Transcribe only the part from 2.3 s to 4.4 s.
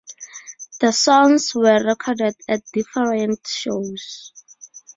at different shows.